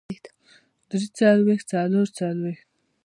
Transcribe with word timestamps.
درې 0.89 1.07
څلوېښت 1.17 1.65
څلور 1.71 2.07
څلوېښت 2.17 2.65